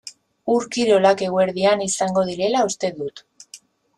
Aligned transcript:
Ur-kirolak 0.53 1.21
eguerdian 1.25 1.85
izango 1.87 2.25
direla 2.31 2.65
uste 2.71 2.93
dut. 2.99 3.23